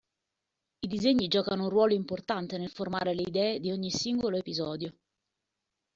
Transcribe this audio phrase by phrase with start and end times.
[0.79, 4.95] I disegni giocano un ruolo importante nel formare le idee di ogni singolo episodio.